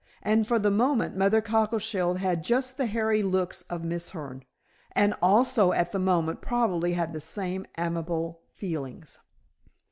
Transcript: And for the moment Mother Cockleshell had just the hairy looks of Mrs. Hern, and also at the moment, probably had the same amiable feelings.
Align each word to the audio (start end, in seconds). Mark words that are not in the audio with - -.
And 0.23 0.47
for 0.47 0.57
the 0.57 0.71
moment 0.71 1.15
Mother 1.15 1.41
Cockleshell 1.43 2.15
had 2.15 2.43
just 2.43 2.75
the 2.75 2.87
hairy 2.87 3.21
looks 3.21 3.61
of 3.69 3.83
Mrs. 3.83 4.09
Hern, 4.13 4.43
and 4.93 5.13
also 5.21 5.73
at 5.73 5.91
the 5.91 5.99
moment, 5.99 6.41
probably 6.41 6.93
had 6.93 7.13
the 7.13 7.19
same 7.21 7.67
amiable 7.77 8.41
feelings. 8.51 9.19